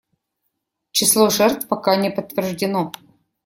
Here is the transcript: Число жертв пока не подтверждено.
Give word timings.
Число 0.91 1.29
жертв 1.29 1.67
пока 1.67 1.95
не 1.95 2.09
подтверждено. 2.09 2.91